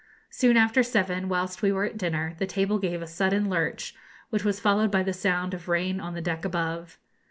Soon 0.31 0.57
after 0.57 0.81
seven, 0.81 1.29
whilst 1.29 1.61
we 1.61 1.71
were 1.71 1.83
at 1.83 1.95
dinner, 1.95 2.33
the 2.39 2.47
table 2.47 2.79
gave 2.79 3.03
a 3.03 3.05
sudden 3.05 3.47
lurch, 3.51 3.93
which 4.31 4.43
was 4.43 4.59
followed 4.59 4.89
by 4.89 5.03
the 5.03 5.13
sound 5.13 5.53
of 5.53 5.67
rain 5.69 5.99
on 5.99 6.15
the 6.15 6.21
deck 6.21 6.43
above. 6.43 6.97